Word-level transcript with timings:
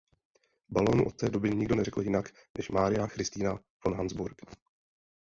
Balónu 0.69 1.07
od 1.07 1.15
té 1.15 1.29
doby 1.29 1.49
nikdo 1.55 1.75
neřekl 1.75 2.01
jinak 2.01 2.33
než 2.57 2.69
„Maria 2.69 3.07
Christina 3.07 3.59
von 3.85 3.95
Habsburg“. 3.97 4.41